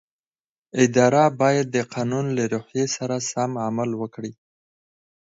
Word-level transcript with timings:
اداره 0.85 1.23
باید 1.41 1.67
د 1.75 1.77
قانون 1.93 2.25
له 2.37 2.43
روحیې 2.53 2.85
سره 2.95 3.15
سم 3.31 3.51
عمل 3.67 3.89
وکړي. 4.01 4.31